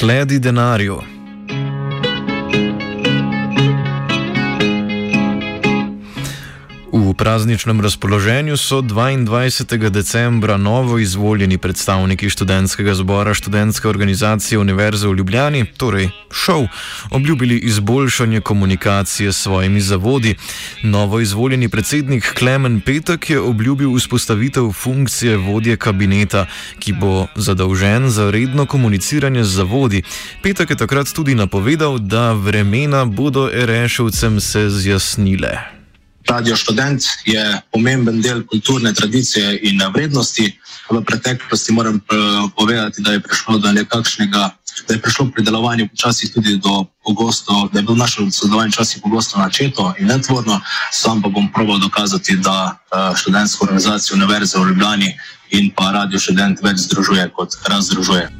Sledi 0.00 0.38
denarju. 0.38 1.19
V 6.92 7.14
prazničnem 7.14 7.80
razpoloženju 7.80 8.56
so 8.56 8.82
22. 8.82 9.90
decembra 9.90 10.56
novo 10.56 10.98
izvoljeni 10.98 11.58
predstavniki 11.58 12.30
študentskega 12.30 12.94
zbora 12.94 13.34
študentske 13.34 13.88
organizacije 13.88 14.58
Univerze 14.58 15.08
v 15.08 15.14
Ljubljani, 15.14 15.64
torej 15.76 16.10
ŠOV, 16.30 16.66
obljubili 17.10 17.58
izboljšanje 17.58 18.40
komunikacije 18.40 19.32
s 19.32 19.36
svojimi 19.36 19.80
zavodi. 19.80 20.34
Novo 20.82 21.20
izvoljeni 21.20 21.68
predsednik 21.68 22.34
Klemen 22.38 22.80
Petek 22.80 23.30
je 23.30 23.40
obljubil 23.40 23.94
vzpostavitev 23.98 24.72
funkcije 24.72 25.36
vodje 25.36 25.76
kabineta, 25.76 26.46
ki 26.78 26.92
bo 26.92 27.26
zadolžen 27.36 28.10
za 28.10 28.30
redno 28.30 28.66
komuniciranje 28.66 29.44
z 29.44 29.48
zavodi. 29.48 30.02
Petek 30.42 30.70
je 30.70 30.76
takrat 30.76 31.12
tudi 31.14 31.34
napovedal, 31.34 31.98
da 31.98 32.32
vremena 32.32 33.04
bodo 33.04 33.50
ereševcem 33.52 34.40
se 34.40 34.70
zjasnile. 34.70 35.79
Radio 36.30 36.56
študent 36.56 37.02
je 37.26 37.42
pomemben 37.72 38.20
del 38.22 38.44
kulturne 38.46 38.92
tradicije 38.94 39.58
in 39.66 39.82
vrednosti. 39.94 40.46
V 40.90 41.02
preteklosti 41.02 41.72
moram 41.72 41.94
uh, 41.94 42.50
povedati, 42.56 43.02
da 43.02 43.12
je 43.12 43.20
prišlo 43.20 43.58
do 43.58 43.72
nekakšnega, 43.72 44.50
da 44.88 44.94
je 44.94 45.02
prišlo 45.02 45.26
pri 45.34 45.42
delovanju 45.42 45.88
počasi 45.88 46.32
tudi 46.32 46.56
do 46.56 46.84
pogosto, 47.04 47.68
da 47.72 47.78
je 47.78 47.82
bilo 47.82 47.96
naše 47.96 48.30
sodelovanje 48.30 48.70
včasih 48.70 49.02
pogosto 49.02 49.38
načeto 49.38 49.94
in 49.98 50.06
netvorno. 50.06 50.60
Sam 50.92 51.22
pa 51.22 51.28
bom 51.28 51.52
proval 51.52 51.78
dokazati, 51.78 52.36
da 52.36 52.78
uh, 52.78 53.16
študentsko 53.16 53.64
organizacijo 53.64 54.16
Univerze 54.16 54.58
v 54.58 54.68
Ljubljani 54.68 55.14
in 55.50 55.70
pa 55.74 55.90
Radio 55.90 56.18
študent 56.18 56.62
več 56.62 56.76
združuje 56.86 57.30
kot 57.34 57.58
razdružuje. 57.66 58.30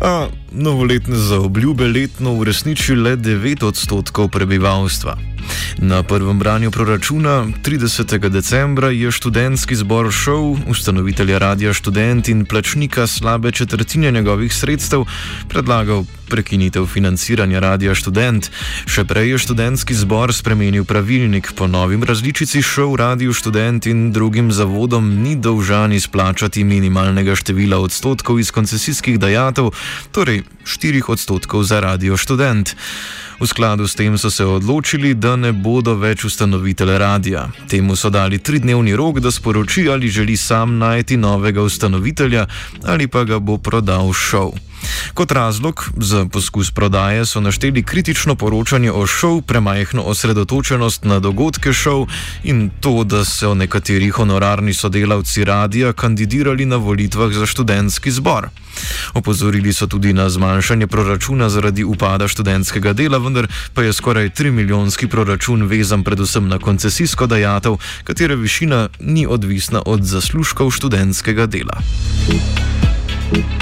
A 0.00 0.28
novoletne 0.52 1.16
zaobljube 1.16 1.84
letno 1.88 2.32
uresniči 2.32 2.96
le 2.96 3.16
9 3.16 3.64
odstotkov 3.64 4.28
prebivalstva. 4.28 5.31
Na 5.78 6.02
prvem 6.02 6.38
branju 6.38 6.70
proračuna 6.70 7.46
30. 7.64 8.28
decembra 8.28 8.90
je 8.90 9.10
študentski 9.10 9.76
zbor 9.76 10.12
šov, 10.12 10.56
ustanovitelja 10.68 11.38
Radia 11.38 11.74
Student 11.74 12.28
in 12.28 12.44
plačnika 12.44 13.06
slabe 13.06 13.52
četrtine 13.52 14.10
njegovih 14.10 14.54
sredstev, 14.54 15.04
predlagal 15.48 16.04
prekinitev 16.32 16.86
financiranja 16.88 17.60
Radia 17.60 17.92
Student. 17.92 18.48
Še 18.88 19.04
prej 19.04 19.34
je 19.34 19.42
študentski 19.44 19.92
zbor 19.92 20.32
spremenil 20.32 20.88
pravilnik, 20.88 21.52
po 21.52 21.68
novim 21.68 22.00
različici 22.08 22.64
šov 22.64 22.96
Radio 22.96 23.36
Student 23.36 23.86
in 23.92 24.08
drugim 24.16 24.48
zavodom 24.48 25.12
ni 25.20 25.36
dolžan 25.36 25.92
izplačati 25.92 26.64
minimalnega 26.64 27.36
števila 27.36 27.82
odstotkov 27.84 28.40
iz 28.40 28.48
koncesijskih 28.48 29.20
dajatev, 29.20 29.74
torej 30.16 30.42
4 30.64 31.04
odstotkov 31.12 31.68
za 31.68 31.84
Radio 31.84 32.16
Student. 32.16 32.72
V 33.42 33.46
skladu 33.50 33.90
s 33.90 33.98
tem 33.98 34.14
so 34.18 34.30
se 34.30 34.44
odločili, 34.46 35.14
da 35.14 35.34
ne 35.36 35.52
bodo 35.52 35.96
več 35.98 36.24
ustanovitelj 36.24 36.96
radia. 36.98 37.48
Temu 37.66 37.96
so 37.98 38.06
dali 38.10 38.38
tridnevni 38.38 38.94
rok, 38.96 39.18
da 39.20 39.34
sporoči, 39.34 39.88
ali 39.90 40.08
želi 40.08 40.36
sam 40.36 40.78
najti 40.78 41.16
novega 41.16 41.62
ustanovitelja 41.62 42.46
ali 42.86 43.08
pa 43.08 43.24
ga 43.24 43.38
bo 43.38 43.58
prodal 43.58 44.12
šov. 44.12 44.71
Kot 45.14 45.32
razlog 45.32 45.90
za 45.96 46.26
poskus 46.32 46.70
prodaje 46.70 47.26
so 47.26 47.40
našteli 47.40 47.82
kritično 47.82 48.34
poročanje 48.34 48.92
o 48.92 49.06
šov, 49.06 49.42
premajhno 49.42 50.02
osredotočenost 50.02 51.04
na 51.04 51.18
dogodke 51.18 51.72
šov 51.72 52.06
in 52.44 52.70
to, 52.80 53.04
da 53.04 53.24
so 53.24 53.54
nekateri 53.54 54.10
honorarni 54.10 54.74
sodelavci 54.74 55.44
radija 55.44 55.92
kandidirali 55.92 56.64
na 56.66 56.76
volitvah 56.76 57.32
za 57.32 57.46
študentski 57.46 58.10
zbor. 58.10 58.48
Opozorili 59.14 59.72
so 59.72 59.86
tudi 59.86 60.12
na 60.12 60.30
zmanjšanje 60.30 60.86
proračuna 60.86 61.48
zaradi 61.48 61.84
upada 61.84 62.28
študentskega 62.28 62.92
dela, 62.92 63.18
vendar 63.18 63.46
pa 63.74 63.82
je 63.82 63.92
skoraj 63.92 64.30
3 64.30 64.50
milijonski 64.50 65.06
proračun 65.06 65.62
vezan 65.62 66.04
predvsem 66.04 66.48
na 66.48 66.58
koncesijsko 66.58 67.26
dajatev, 67.26 67.76
katere 68.04 68.36
višina 68.36 68.88
ni 69.00 69.26
odvisna 69.26 69.82
od 69.86 70.02
zaslužkov 70.02 70.70
študentskega 70.70 71.46
dela. 71.46 71.82
Thank 73.32 73.61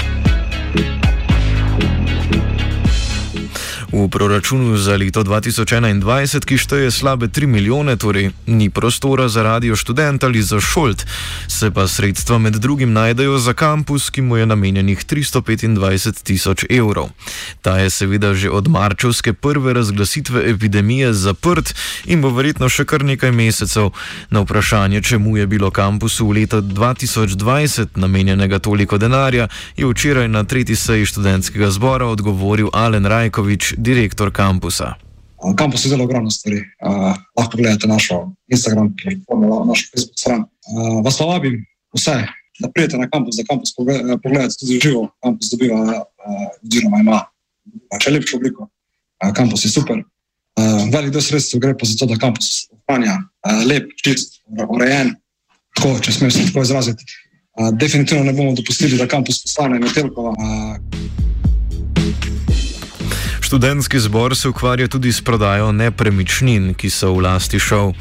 V 4.01 4.09
proračunu 4.09 4.81
za 4.81 4.97
leto 4.97 5.21
2021, 5.21 6.41
ki 6.41 6.57
šteje 6.57 6.89
slabe 6.89 7.29
3 7.29 7.45
milijone, 7.45 7.93
torej 8.01 8.33
ni 8.49 8.73
prostora 8.73 9.29
za 9.29 9.45
radio 9.45 9.75
študent 9.77 10.23
ali 10.23 10.41
za 10.41 10.57
šolt, 10.57 11.05
se 11.47 11.69
pa 11.71 11.85
sredstva 11.87 12.41
med 12.41 12.57
drugim 12.57 12.93
najdejo 12.93 13.37
za 13.37 13.53
kampus, 13.53 14.09
ki 14.09 14.21
mu 14.25 14.41
je 14.41 14.45
namenjenih 14.49 15.05
325 15.05 16.23
tisoč 16.23 16.65
evrov. 16.69 17.13
Ta 17.61 17.77
je 17.77 17.89
seveda 17.89 18.33
že 18.33 18.49
od 18.49 18.67
marčevske 18.67 19.33
prve 19.33 19.73
razglasitve 19.73 20.49
epidemije 20.49 21.13
zaprt 21.13 21.75
in 22.05 22.25
bo 22.25 22.33
verjetno 22.33 22.69
še 22.69 22.85
kar 22.89 23.05
nekaj 23.05 23.29
mesecev. 23.31 23.93
Na 24.33 24.41
vprašanje, 24.41 25.01
čemu 25.01 25.37
je 25.37 25.47
bilo 25.47 25.69
kampusu 25.69 26.25
v 26.25 26.41
letu 26.41 26.61
2020 26.61 28.01
namenjenega 28.01 28.59
toliko 28.59 28.97
denarja, 28.97 29.47
je 29.77 29.85
včeraj 29.85 30.27
na 30.27 30.43
tretji 30.43 30.75
seji 30.75 31.05
študentskega 31.05 31.69
zbora 31.69 32.09
odgovoril 32.09 32.73
Alen 32.73 33.05
Rajkovič, 33.05 33.77
direktor 33.91 34.31
kampusa. 34.31 34.93
Kampus 35.57 35.85
je 35.85 35.89
zelo 35.89 36.03
ogromno 36.03 36.31
stvari. 36.31 36.61
Uh, 36.85 37.15
lahko 37.37 37.57
gledate 37.57 37.87
našo 37.87 38.31
Instagram, 38.47 38.93
platformo, 39.03 39.65
našo 39.65 39.87
Facebook 39.91 40.19
stran. 40.19 40.41
Uh, 40.41 41.01
vas 41.05 41.19
vabim 41.19 41.65
vse, 41.95 42.15
da 42.59 42.69
pridete 42.69 42.97
na 42.97 43.09
kampus, 43.09 43.35
da 43.35 43.43
kampus 43.49 43.73
pogledate 44.23 44.55
tudi 44.59 44.79
živo. 44.83 45.07
Kampus 45.23 45.49
dobiva, 45.51 45.81
uh, 45.81 46.45
oziroma 46.61 47.01
ima 47.01 47.23
še 48.01 48.13
lepšo 48.13 48.37
obliko. 48.37 48.69
Uh, 49.23 49.33
kampus 49.33 49.65
je 49.65 49.73
super. 49.73 50.03
Uh, 50.59 50.85
velik 50.93 51.15
del 51.15 51.25
sredstev 51.25 51.63
gre 51.63 51.73
pa 51.77 51.89
za 51.89 51.97
to, 51.97 52.05
da 52.11 52.19
kampus 52.21 52.67
ohranja 52.77 53.17
uh, 53.17 53.65
lep, 53.65 53.89
čist, 54.03 54.41
urejen. 54.67 55.15
Tako, 55.77 55.97
če 56.05 56.13
smem 56.19 56.31
se 56.31 56.45
tako 56.51 56.67
izraziti. 56.67 57.07
Uh, 57.57 57.71
definitivno 57.73 58.23
ne 58.27 58.33
bomo 58.35 58.53
dopustili, 58.55 58.99
da 58.99 59.09
kampus 59.09 59.41
postane 59.41 59.79
metelkova. 59.81 60.35
Uh, 60.37 61.30
Študentski 63.51 63.99
zbor 63.99 64.35
se 64.35 64.49
ukvarja 64.49 64.87
tudi 64.87 65.11
s 65.11 65.21
prodajo 65.21 65.71
nepremičnin, 65.71 66.71
ki 66.73 66.89
so 66.89 67.09
v 67.11 67.19
lasti 67.27 67.59
šov. 67.59 67.91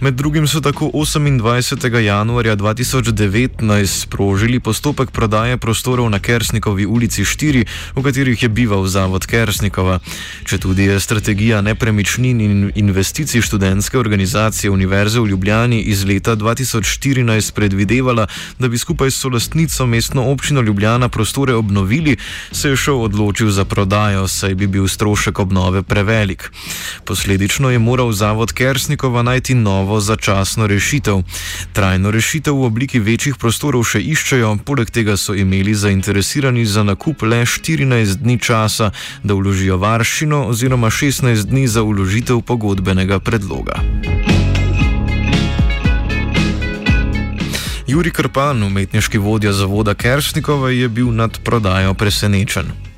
Med 0.00 0.14
drugim 0.14 0.46
so 0.46 0.60
tako 0.62 0.90
28. 0.94 1.98
januarja 1.98 2.54
2019 2.56 3.86
sprožili 3.86 4.60
postopek 4.60 5.10
prodaje 5.10 5.56
prostorov 5.58 6.10
na 6.10 6.18
Kersnikovi 6.18 6.86
ulici 6.86 7.24
4, 7.24 7.64
v 7.96 8.02
katerih 8.02 8.42
je 8.42 8.48
bival 8.48 8.86
zavod 8.86 9.26
Kersnikova. 9.26 9.98
Če 10.46 10.58
tudi 10.58 10.86
je 10.86 11.00
strategija 11.00 11.60
nepremičnin 11.60 12.40
in 12.40 12.70
investicij 12.74 13.42
študentske 13.42 13.98
organizacije 13.98 14.70
Univerze 14.70 15.18
v 15.20 15.34
Ljubljani 15.34 15.82
iz 15.82 16.04
leta 16.04 16.36
2014 16.36 17.50
predvidevala, 17.54 18.28
da 18.58 18.68
bi 18.68 18.78
skupaj 18.78 19.10
s 19.10 19.18
solastnico 19.18 19.86
mestno 19.86 20.30
občino 20.30 20.60
Ljubljana 20.60 21.08
prostore 21.08 21.54
obnovili, 21.54 22.16
se 22.52 22.68
je 22.68 22.76
šov 22.76 23.02
odločil 23.02 23.50
za 23.50 23.64
prodajo, 23.64 24.28
saj 24.28 24.54
bi 24.54 24.66
bil 24.66 24.91
strošek 24.92 25.38
obnove 25.38 25.82
prevelik. 25.82 26.50
Posledično 27.04 27.70
je 27.70 27.78
moral 27.78 28.12
zavod 28.12 28.52
Kersnikova 28.52 29.22
najti 29.22 29.54
novo 29.54 30.00
začasno 30.00 30.66
rešitev. 30.66 31.22
Trajno 31.72 32.10
rešitev 32.10 32.54
v 32.54 32.68
obliki 32.68 33.00
večjih 33.00 33.40
prostorov 33.40 33.86
še 33.88 34.04
iščejo, 34.04 34.58
poleg 34.64 34.92
tega 34.92 35.16
so 35.16 35.34
imeli 35.34 35.74
zainteresirani 35.74 36.66
za 36.66 36.84
nakup 36.84 37.22
le 37.22 37.42
14 37.46 38.20
dni 38.22 38.38
časa, 38.38 38.92
da 39.22 39.34
vložijo 39.34 39.80
varščino 39.80 40.44
oziroma 40.52 40.90
16 40.90 41.48
dni 41.48 41.66
za 41.68 41.82
vložitev 41.82 42.44
pogodbenega 42.44 43.18
predloga. 43.18 43.80
Juri 47.92 48.10
Krpan, 48.10 48.62
umetniški 48.62 49.18
vodja 49.18 49.52
zavoda 49.52 49.94
Kersnikova, 49.94 50.70
je 50.70 50.88
bil 50.88 51.10
nad 51.12 51.38
prodajo 51.44 51.94
presenečen. 51.94 52.91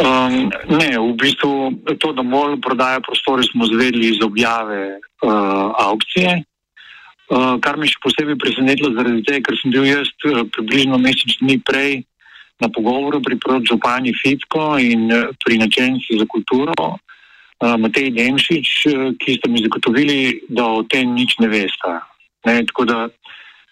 Um, 0.00 0.48
ne, 0.80 0.96
v 0.96 1.12
bistvu 1.12 1.76
to, 2.00 2.12
da 2.16 2.22
MOL 2.24 2.56
prodaja 2.64 3.04
prostore, 3.04 3.44
smo 3.44 3.68
zvedeli 3.68 4.16
iz 4.16 4.22
objave 4.24 4.96
uh, 4.96 5.76
aukcije. 5.76 6.40
Uh, 7.28 7.60
kar 7.60 7.76
me 7.76 7.84
še 7.84 8.00
posebej 8.00 8.38
presenetilo, 8.40 8.94
zaradi 8.96 9.20
tega, 9.28 9.44
ker 9.44 9.58
sem 9.60 9.74
bil 9.74 9.84
jaz 9.84 10.08
uh, 10.24 10.40
približno 10.56 10.96
mesec 10.96 11.36
dni 11.44 11.60
prej 11.60 12.00
na 12.64 12.72
pogovoru 12.72 13.20
pri 13.20 13.36
župani 13.68 14.16
Fitko 14.16 14.80
in 14.80 15.12
uh, 15.12 15.28
pri 15.44 15.60
načelnici 15.60 16.16
za 16.16 16.24
kulturo, 16.24 16.74
uh, 16.80 17.76
Matej 17.76 18.16
Demšič, 18.16 18.68
uh, 18.88 19.12
ki 19.20 19.36
sta 19.36 19.52
mi 19.52 19.60
zagotovili, 19.60 20.48
da 20.48 20.64
o 20.64 20.82
tem 20.82 21.12
nič 21.12 21.36
ne 21.44 21.52
veste. 21.52 21.92
Ne, 22.48 22.64
tako 22.72 22.88
da 22.88 22.98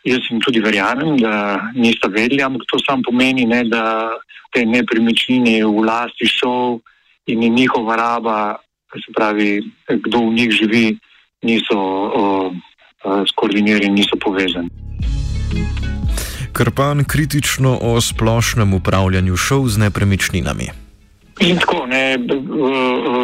Jaz 0.04 0.20
jim 0.30 0.40
tudi 0.40 0.60
verjamem, 0.60 1.16
da 1.18 1.58
nista 1.74 2.08
vedeli, 2.08 2.42
ampak 2.42 2.62
to 2.70 2.78
samo 2.78 3.02
pomeni, 3.10 3.44
ne, 3.46 3.64
da 3.64 4.10
te 4.54 4.64
nepremičnine 4.64 5.58
v 5.64 5.84
lasti 5.84 6.28
šov 6.30 6.78
in 7.26 7.42
njihova 7.54 7.96
raba, 7.96 8.56
se 8.94 9.12
pravi, 9.12 9.60
kdo 10.06 10.18
v 10.18 10.34
njih 10.34 10.50
živi, 10.50 10.86
niso 11.42 11.78
skoordinirani, 13.28 13.90
niso 13.92 14.16
povezani. 14.20 14.70
Krpan 16.52 17.04
kritično 17.04 17.78
o 17.82 18.00
splošnem 18.00 18.74
upravljanju 18.74 19.36
šov 19.36 19.68
z 19.68 19.78
nepremičninami. 19.78 20.70
In 21.40 21.58
tako, 21.58 21.86
ne, 21.86 22.18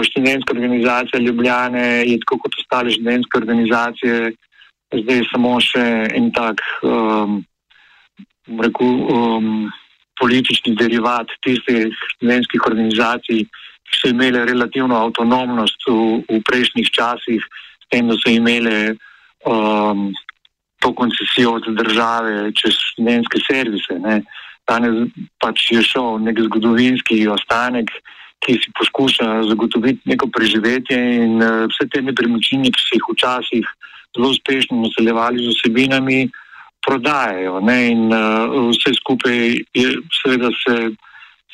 študentska 0.04 0.52
organizacija 0.54 1.20
Ljubljane 1.20 2.04
je 2.06 2.18
tako 2.22 2.38
kot 2.38 2.52
ostale 2.60 2.90
študentske 2.90 3.38
organizacije 3.38 4.32
zdaj 5.02 5.24
samo 5.32 5.56
še 5.62 5.84
en 6.14 6.30
tak 6.34 6.60
um, 6.82 7.42
reku, 8.62 8.86
um, 8.86 9.70
politični 10.20 10.74
derivat 10.78 11.30
tistih 11.42 11.90
študentskih 12.14 12.66
organizacij, 12.66 13.44
ki 13.84 13.98
so 13.98 14.10
imele 14.12 14.44
relativno 14.46 14.98
avtonomnost 15.06 15.88
v, 15.88 16.22
v 16.28 16.40
prejšnjih 16.46 16.90
časih, 16.90 17.42
s 17.82 17.90
tem, 17.92 18.08
da 18.08 18.16
so 18.20 18.30
imele 18.32 18.94
um, 19.46 20.12
to 20.80 20.92
koncesijo 20.94 21.58
od 21.58 21.68
države 21.76 22.52
čez 22.52 22.78
študentske 22.94 23.40
servise. 23.46 23.98
Ne. 24.00 24.22
Danes 24.68 25.10
pač 25.40 25.70
je 25.72 25.82
šel 25.84 26.20
nek 26.24 26.40
zgodovinski 26.48 27.24
ostanek, 27.28 27.90
ki 28.44 28.58
si 28.60 28.72
poskuša 28.76 29.48
zagotoviti 29.48 30.04
neko 30.08 30.28
preživetje 30.32 30.98
in 31.24 31.40
uh, 31.40 31.64
vse 31.72 31.88
te 31.92 32.02
nepremičnine, 32.04 32.72
ki 32.72 32.80
so 32.80 32.96
jih 32.96 33.10
včasih 33.12 33.74
zelo 34.14 34.30
uspešno 34.30 34.82
nadaljevali 34.82 35.44
z 35.44 35.48
osebinami, 35.48 36.28
prodajajo. 36.86 37.60
Ne? 37.60 37.78
In 37.92 38.12
uh, 38.12 38.70
vse 38.70 38.94
skupaj 39.00 39.36
je 39.74 39.86
seveda 40.22 40.50
se 40.62 40.90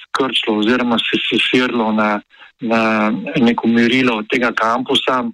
skrčilo 0.03 0.59
oziroma 0.59 0.99
se 0.99 1.19
sesirilo 1.29 1.93
na, 1.93 2.21
na 2.61 3.13
neko 3.37 3.69
merilo 3.69 4.23
tega 4.31 4.53
kampusa, 4.53 5.25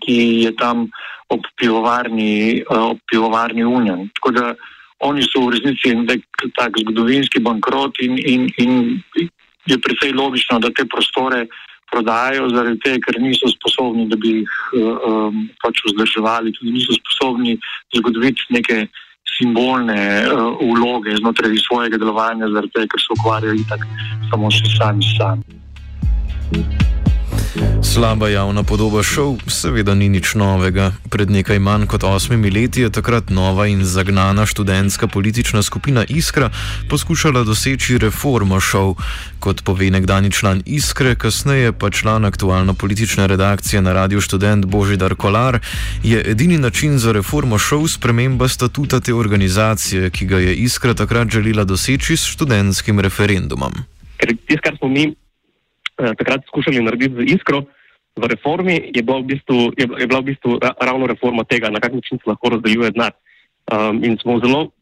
ki 0.00 0.16
je 0.44 0.56
tam 0.56 0.88
ob 1.28 1.44
pivovarni, 1.56 2.62
uh, 2.70 2.90
ob 2.90 2.98
pivovarni 3.10 3.64
Union. 3.64 4.08
Tako 4.14 4.30
da 4.30 4.54
oni 5.00 5.22
so 5.24 5.46
v 5.46 5.56
resnici 5.56 5.94
nek 5.96 6.24
tak 6.56 6.76
zgodovinski 6.80 7.40
bankrot 7.40 8.00
in, 8.04 8.18
in, 8.18 8.48
in 8.58 8.72
je 9.66 9.78
precej 9.80 10.12
logično, 10.12 10.58
da 10.60 10.70
te 10.72 10.84
prostore 10.84 11.46
prodajajo, 11.92 12.48
zaradi 12.54 12.80
tega, 12.84 12.98
ker 13.06 13.20
niso 13.22 13.50
sposobni, 13.52 14.08
da 14.10 14.16
bi 14.20 14.40
jih 14.40 14.58
um, 14.78 15.46
pač 15.62 15.82
vzdrževali, 15.88 16.54
tudi 16.58 16.74
niso 16.78 16.96
sposobni 17.00 17.56
zagotoviti 17.94 18.50
neke 18.56 18.84
simbolne 19.30 20.00
uh, 20.26 20.60
vloge 20.60 21.16
znotraj 21.20 21.56
svojega 21.66 22.00
delovanja, 22.00 22.50
zaradi 22.54 22.76
tega, 22.76 22.92
ker 22.94 23.04
se 23.06 23.16
ukvarjajo 23.18 23.66
tako 23.70 23.86
samo 24.30 24.54
še 24.54 24.76
sami 24.76 25.10
sami. 25.16 26.89
Slaba 27.82 28.28
javna 28.28 28.62
podoba 28.62 29.02
šov 29.02 29.40
seveda 29.50 29.94
ni 29.94 30.08
nič 30.08 30.34
novega. 30.38 30.92
Pred 31.10 31.30
nekaj 31.30 31.58
manj 31.58 31.86
kot 31.90 32.04
osmimi 32.06 32.50
leti 32.50 32.80
je 32.80 32.90
takrat 32.90 33.30
nova 33.30 33.66
in 33.66 33.84
zagnana 33.84 34.46
študentska 34.46 35.08
politična 35.08 35.62
skupina 35.62 36.04
Iskra 36.08 36.50
poskušala 36.90 37.42
doseči 37.44 37.98
reformo 37.98 38.60
šov. 38.60 38.94
Kot 39.40 39.64
pove 39.64 39.90
nekdani 39.90 40.30
član 40.30 40.62
Iskre, 40.66 41.14
kasneje 41.14 41.72
pa 41.72 41.90
član 41.90 42.24
aktualno 42.24 42.74
politične 42.74 43.26
redakcije 43.26 43.82
na 43.82 43.92
Radio 43.92 44.20
Student 44.20 44.66
Božidar 44.66 45.14
Kolar, 45.14 45.58
je 46.02 46.22
edini 46.30 46.58
način 46.58 46.98
za 46.98 47.12
reformo 47.12 47.58
šov 47.58 47.88
sprememba 47.88 48.48
statuta 48.48 49.00
te 49.00 49.14
organizacije, 49.14 50.10
ki 50.10 50.26
ga 50.26 50.38
je 50.38 50.54
Iskra 50.54 50.94
takrat 50.94 51.28
želela 51.28 51.64
doseči 51.64 52.16
s 52.16 52.24
študentskim 52.24 53.00
referendumom. 53.00 53.72
Ker 54.16 54.36
tisto, 54.46 54.62
kar 54.62 54.76
smo 54.78 54.88
mi 54.88 55.14
takrat 56.18 56.46
skušali 56.48 56.82
narediti 56.82 57.14
z 57.16 57.36
iskro 57.36 57.64
v 58.16 58.26
reformi, 58.26 58.90
je 58.94 59.02
bila 59.02 59.20
v 59.22 59.36
bistvu, 59.36 59.58
je, 59.78 59.86
je 59.86 60.06
bila 60.06 60.20
v 60.20 60.28
bistvu 60.34 60.58
ravno 60.60 61.06
reforma 61.06 61.44
tega, 61.44 61.70
na 61.70 61.80
kak 61.80 61.94
način 61.94 62.18
se 62.18 62.26
lahko 62.26 62.56
razdeljuje 62.56 62.90
denar. 62.90 63.12
Um, 63.70 64.02
in 64.04 64.18
smo 64.18 64.40
zelo 64.42 64.72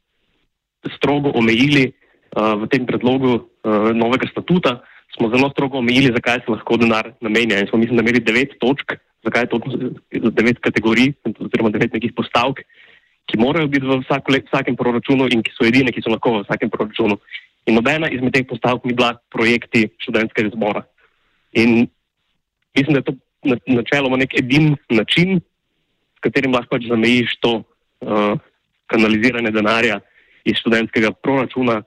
strogo 0.96 1.34
omejili 1.34 1.92
uh, 1.92 2.56
v 2.62 2.70
tem 2.72 2.86
predlogu 2.86 3.44
uh, 3.44 3.92
novega 3.92 4.30
statuta, 4.30 4.80
smo 5.12 5.28
zelo 5.28 5.50
strogo 5.52 5.78
omejili, 5.78 6.14
zakaj 6.14 6.40
se 6.46 6.50
lahko 6.50 6.78
denar 6.80 7.12
namenja. 7.20 7.60
In 7.60 7.68
smo, 7.68 7.78
mislim, 7.78 7.96
da 7.98 8.02
imeli 8.02 8.24
devet 8.24 8.56
točk, 8.60 8.96
zakaj 9.24 9.42
je 9.44 9.50
to 9.52 9.58
devet 10.30 10.58
kategorij, 10.64 11.12
oziroma 11.26 11.74
devet 11.74 11.92
nekih 11.92 12.14
postavk, 12.16 12.62
ki 13.28 13.36
morajo 13.36 13.68
biti 13.68 13.84
v 13.84 14.00
vsako, 14.00 14.40
vsakem 14.48 14.76
proračunu 14.76 15.28
in 15.28 15.44
ki 15.44 15.52
so 15.52 15.66
edine, 15.68 15.92
ki 15.92 16.00
so 16.00 16.14
lahko 16.14 16.38
v 16.38 16.46
vsakem 16.46 16.70
proračunu. 16.72 17.18
In 17.68 17.76
nobena 17.76 18.08
izmed 18.08 18.32
teh 18.32 18.46
postavk 18.48 18.86
ni 18.88 18.96
bila 18.96 19.18
projekti 19.28 19.90
študentskega 20.00 20.54
zbora. 20.56 20.86
In 21.52 21.88
mislim, 22.76 22.94
da 22.94 22.98
je 22.98 23.04
to 23.04 23.14
načeloma 23.66 24.16
nek 24.16 24.34
edin 24.38 24.76
način, 24.90 25.40
s 26.16 26.20
katerim 26.20 26.54
lahko 26.54 26.76
pač 26.76 26.88
zamejiš 26.88 27.36
to 27.40 27.52
uh, 27.60 28.38
kanaliziranje 28.86 29.50
denarja 29.50 30.00
iz 30.44 30.58
študentskega 30.60 31.12
proračuna 31.22 31.82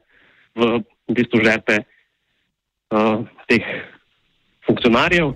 v, 0.55 0.81
bistvu 1.11 1.41
žepe 1.43 1.81
uh, 1.81 3.25
teh 3.47 3.65
funkcionarjev. 4.65 5.33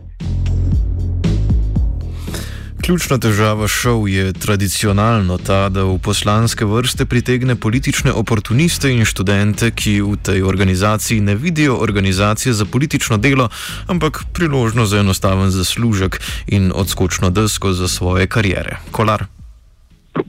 Ključna 2.85 3.17
težava 3.17 3.65
šov 3.67 4.03
je 4.09 4.33
tradicionalno 4.33 5.39
ta, 5.41 5.69
da 5.73 5.87
v 5.89 5.95
poslanske 5.97 6.67
vrste 6.69 7.07
pritegne 7.09 7.55
politične 7.57 8.11
oportuniste 8.13 8.91
in 8.93 9.07
študente, 9.09 9.71
ki 9.73 9.93
v 10.05 10.11
tej 10.21 10.43
organizaciji 10.45 11.17
ne 11.25 11.33
vidijo 11.33 11.79
organizacije 11.81 12.53
za 12.53 12.65
politično 12.69 13.17
delo, 13.17 13.49
ampak 13.89 14.19
priložnost 14.33 14.91
za 14.91 14.99
enostaven 15.01 15.49
zaslužek 15.49 16.19
in 16.47 16.69
odskočno 16.75 17.31
desko 17.33 17.73
za 17.73 17.87
svoje 17.87 18.27
karijere. 18.27 18.77
Kolar. 18.91 19.25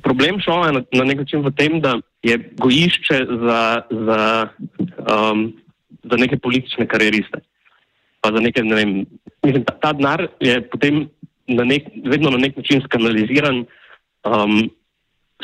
Problem 0.02 0.40
šova 0.40 0.66
je 0.66 0.72
na, 0.72 0.82
na 0.92 1.04
nek 1.04 1.18
način 1.18 1.44
v 1.44 1.52
tem, 1.52 1.80
da 1.80 1.98
je 2.22 2.40
gojišče 2.56 3.18
za, 3.44 3.60
za, 3.90 4.48
um, 5.04 5.52
za 6.08 6.16
neke 6.16 6.40
politične 6.40 6.88
karieriste. 6.88 7.44
Za 8.24 8.40
neke, 8.40 8.62
ne 8.62 8.74
vem, 8.74 9.04
mislim, 9.44 9.64
ta, 9.64 9.76
ta 9.76 9.92
denar 9.92 10.24
je 10.40 10.56
potem 10.70 11.04
na 11.46 11.64
nek, 11.64 11.88
vedno 12.04 12.30
na 12.30 12.40
nek 12.42 12.56
način 12.56 12.82
skanaliziran 12.84 13.64
um, 14.26 14.70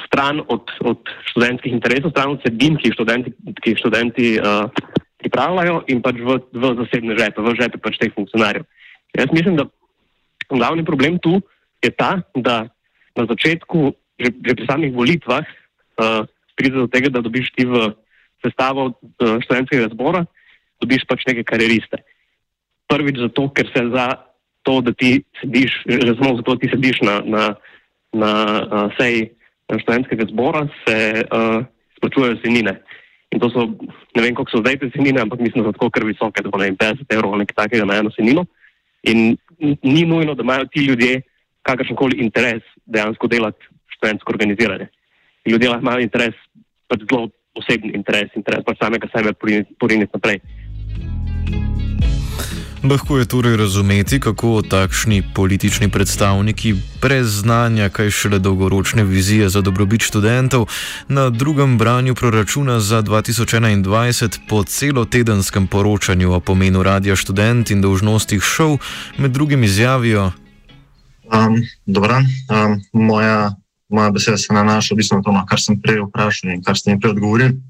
stran 0.06 0.40
od, 0.48 0.70
od 0.80 0.98
študentskih 1.30 1.72
interesov, 1.72 2.10
stran 2.10 2.36
od 2.36 2.42
sebin, 2.46 2.76
ki 2.80 2.88
jih 2.88 2.96
študenti, 2.96 3.32
ki 3.60 3.74
jih 3.74 3.78
študenti 3.78 4.28
uh, 4.40 4.66
pripravljajo 5.22 5.82
in 5.92 6.02
pač 6.02 6.18
v, 6.18 6.38
v 6.52 6.72
zasebne 6.82 7.16
žepe, 7.18 7.44
v 7.44 7.54
žepe 7.60 7.78
pač 7.78 7.98
teh 8.00 8.12
funkcionarjev. 8.14 8.64
Jaz 9.16 9.32
mislim, 9.32 9.60
da 9.60 9.68
glavni 10.48 10.84
problem 10.84 11.18
tu 11.22 11.40
je 11.84 11.90
ta, 11.92 12.22
da 12.34 12.66
na 13.16 13.24
začetku, 13.28 13.92
že, 14.16 14.32
že 14.32 14.56
pri 14.56 14.66
samih 14.66 14.96
volitvah, 14.96 15.44
uh, 15.44 16.24
pride 16.56 16.76
do 16.80 16.88
tega, 16.88 17.12
da 17.12 17.20
dobiš 17.20 17.52
ti 17.52 17.68
v 17.68 17.92
sestavo 18.42 18.90
uh, 18.96 19.36
študentskega 19.44 19.92
zbora, 19.92 20.24
dobiš 20.82 21.04
pač 21.06 21.28
neke 21.28 21.44
karieriste. 21.46 22.00
Prvič 22.88 23.20
zato, 23.22 23.48
ker 23.52 23.68
se 23.70 23.84
za 23.92 24.31
to, 24.62 24.80
da 24.80 24.92
ti 24.92 25.22
sediš, 25.40 25.72
razumem, 25.86 26.36
zato 26.36 26.56
ti 26.56 26.70
sediš 26.72 27.00
na, 27.02 27.20
na, 27.24 27.44
na 28.12 28.32
uh, 28.62 28.92
seji 28.98 29.30
študentskega 29.80 30.26
zbora, 30.30 30.66
se 30.84 31.24
uh, 31.24 31.64
splačujejo 31.96 32.40
senine. 32.44 32.76
In 33.32 33.40
to 33.40 33.48
so, 33.50 33.66
ne 34.14 34.22
vem, 34.22 34.34
koliko 34.34 34.50
so 34.52 34.60
zdaj 34.60 34.78
te 34.78 34.90
cenine, 34.92 35.22
ampak 35.22 35.40
mislim, 35.40 35.64
da 35.64 35.70
so 35.70 35.78
tako 35.78 35.90
kar 35.90 36.04
visoke, 36.04 36.42
da 36.44 36.50
bo 36.52 36.60
ne 36.60 36.68
vem, 36.68 36.76
50 36.76 37.14
evrov 37.16 37.32
ali 37.32 37.46
nekaj 37.46 37.64
takega 37.64 37.86
na 37.88 37.98
eno 38.02 38.10
cenino. 38.12 38.44
In 39.08 39.36
ni 39.82 40.02
nujno, 40.06 40.34
da 40.34 40.42
imajo 40.42 40.66
ti 40.72 40.84
ljudje 40.84 41.22
kakršen 41.62 41.96
koli 41.96 42.18
interes 42.20 42.62
dejansko 42.86 43.26
delati 43.26 43.70
študentsko 43.96 44.32
organiziranje. 44.32 44.88
Ljudje 45.46 45.68
lahko 45.68 45.86
imajo 45.86 46.04
interes, 46.04 46.36
pač 46.88 47.06
zelo 47.08 47.30
osebni 47.58 47.92
interes, 47.96 48.34
interes 48.36 48.64
pač 48.66 48.78
samega 48.82 49.08
sebe 49.14 49.32
poriniti 49.80 50.12
naprej. 50.14 50.40
Lahko 52.82 53.18
je 53.18 53.24
torej 53.24 53.56
razumeti, 53.56 54.20
kako 54.20 54.62
takšni 54.62 55.22
politični 55.34 55.88
predstavniki 55.90 56.74
brez 57.02 57.26
znanja, 57.40 57.88
kaj 57.88 58.10
šele 58.10 58.38
dolgoročne 58.38 59.04
vizije 59.04 59.48
za 59.48 59.60
dobrobit 59.60 60.02
študentov, 60.02 60.66
na 61.08 61.30
drugem 61.30 61.78
branju 61.78 62.14
proračuna 62.14 62.80
za 62.80 63.02
2021 63.02 64.38
po 64.48 64.64
celotedenskem 64.64 65.66
poročanju 65.66 66.32
o 66.32 66.40
pomenu 66.40 66.82
radia 66.82 67.16
študent 67.16 67.70
in 67.70 67.80
dolžnostih 67.80 68.42
šov 68.42 68.78
med 69.18 69.30
drugim 69.30 69.64
izjavijo. 69.64 70.32
Um, 71.30 71.62
dobro, 71.86 72.18
um, 72.18 72.82
moja, 72.92 73.54
moja 73.88 74.10
beseda 74.10 74.36
se 74.36 74.54
nanaša 74.54 74.94
v 74.94 74.96
bistvu 74.96 75.16
na 75.16 75.22
to, 75.22 75.32
no, 75.32 75.46
kar 75.46 75.60
sem 75.60 75.78
prej 75.80 76.02
vprašal 76.08 76.50
in 76.50 76.62
kar 76.62 76.76
ste 76.76 76.90
mi 76.90 77.00
prej 77.00 77.14
odgovorili. 77.14 77.62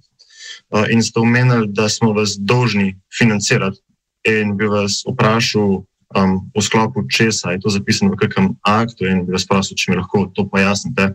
Uh, 0.71 0.88
in 0.90 1.02
ste 1.02 1.21
omenili, 1.21 1.69
da 1.69 1.88
smo 1.88 2.12
vas 2.12 2.37
dolžni 2.40 2.97
financirati 3.19 3.91
in 4.29 4.57
bi 4.57 4.67
vas 4.71 5.02
vprašal, 5.07 5.83
um, 6.17 6.50
v 6.57 6.62
sklopu 6.62 7.07
česa 7.09 7.50
je 7.50 7.61
to 7.61 7.71
zapisano 7.71 8.12
v 8.12 8.21
kakem 8.26 8.55
aktu, 8.62 9.07
in 9.07 9.25
bi 9.26 9.33
vas 9.33 9.47
prosil, 9.49 9.76
če 9.76 9.93
mi 9.93 9.99
lahko 9.99 10.29
to 10.35 10.47
pojasnite. 10.49 11.14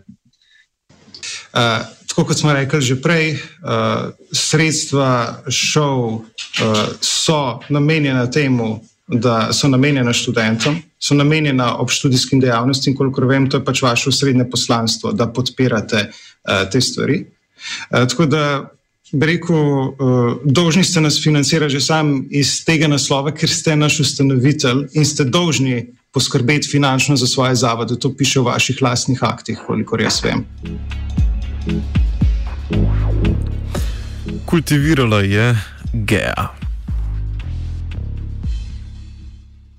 Uh, 1.52 1.86
tako 2.08 2.28
kot 2.28 2.38
smo 2.38 2.52
rekli 2.52 2.80
že 2.82 2.98
prej, 3.00 3.38
uh, 3.64 4.12
sredstva 4.32 5.42
šov 5.48 6.00
uh, 6.14 6.86
so 7.00 7.60
namenjena 7.68 8.28
temu, 8.30 8.80
da 9.08 9.52
so 9.56 9.68
namenjena 9.72 10.12
študentom, 10.12 10.82
so 11.00 11.16
namenjena 11.16 11.78
ob 11.80 11.88
študijskim 11.88 12.42
dejavnostim, 12.44 12.92
kolikor 12.96 13.24
vem, 13.24 13.48
to 13.48 13.56
je 13.56 13.64
pač 13.64 13.80
vaše 13.82 14.10
osrednje 14.12 14.44
poslanstvo, 14.50 15.12
da 15.16 15.30
podpirate 15.32 16.10
uh, 16.10 16.68
te 16.68 16.80
stvari. 16.80 17.24
Uh, 17.88 18.04
tako 18.04 18.26
da 18.26 18.42
rekel, 19.12 19.56
uh, 19.56 19.94
dolžni 20.44 20.84
ste 20.84 21.00
nas 21.00 21.20
financirati 21.22 21.72
že 21.72 21.80
sam 21.80 22.26
iz 22.30 22.64
tega 22.64 22.88
naslova, 22.88 23.32
ker 23.32 23.50
ste 23.50 23.76
naš 23.76 24.00
ustanovitelj 24.00 24.86
in 24.92 25.04
ste 25.04 25.24
dolžni 25.24 25.86
poskrbeti 26.12 26.68
finančno 26.68 27.16
za 27.16 27.26
svoje 27.26 27.54
zavode. 27.54 27.98
To 27.98 28.14
piše 28.16 28.40
v 28.40 28.50
vaših 28.52 28.82
lastnih 28.82 29.22
aktih, 29.22 29.58
kolikor 29.66 30.00
jaz 30.00 30.22
vem. 30.24 30.44
Kultivirala 34.46 35.20
je 35.20 35.56
Gea. 35.92 36.67